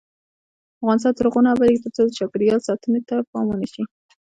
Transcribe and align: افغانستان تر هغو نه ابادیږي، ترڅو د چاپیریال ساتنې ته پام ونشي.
افغانستان 0.81 1.11
تر 1.17 1.25
هغو 1.27 1.39
نه 1.45 1.49
ابادیږي، 1.55 1.79
ترڅو 1.83 2.01
د 2.07 2.11
چاپیریال 2.17 2.59
ساتنې 2.67 3.01
ته 3.07 3.15
پام 3.31 3.45
ونشي. 3.47 3.83